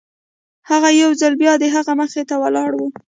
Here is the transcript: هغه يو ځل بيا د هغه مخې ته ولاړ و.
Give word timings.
هغه 0.69 0.89
يو 1.01 1.11
ځل 1.21 1.33
بيا 1.41 1.53
د 1.59 1.63
هغه 1.75 1.93
مخې 2.01 2.23
ته 2.29 2.35
ولاړ 2.43 2.71
و. 2.75 2.79